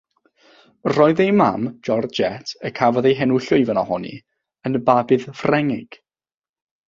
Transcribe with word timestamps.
Roedd 0.91 1.19
ei 1.25 1.33
mam, 1.41 1.67
Georgette, 1.89 2.55
y 2.69 2.71
cafodd 2.79 3.09
ei 3.11 3.17
henw 3.19 3.37
llwyfan 3.47 3.81
ohoni, 3.83 4.15
yn 4.69 4.79
Babydd 4.89 5.29
Ffrengig. 5.43 6.01